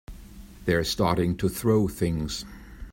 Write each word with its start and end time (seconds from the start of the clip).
They're 0.65 0.83
starting 0.83 1.37
to 1.37 1.47
throw 1.47 1.87
things! 1.87 2.43